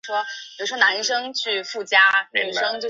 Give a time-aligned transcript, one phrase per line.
[0.01, 1.97] 崇祯三年庚午科河南乡试解
[2.33, 2.79] 元。